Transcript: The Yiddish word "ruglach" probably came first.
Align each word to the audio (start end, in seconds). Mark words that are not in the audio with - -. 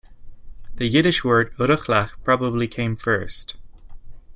The 0.77 0.87
Yiddish 0.87 1.23
word 1.23 1.55
"ruglach" 1.59 2.13
probably 2.23 2.67
came 2.67 2.95
first. 2.95 3.57